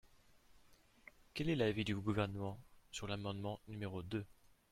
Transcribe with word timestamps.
Quel 1.35 1.51
est 1.51 1.55
l’avis 1.55 1.83
du 1.85 1.95
Gouvernement 1.95 2.59
sur 2.89 3.05
l’amendement 3.05 3.59
numéro 3.67 4.01
deux? 4.01 4.25